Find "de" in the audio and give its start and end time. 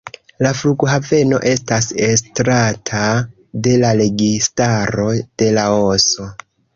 3.67-3.75, 5.43-5.51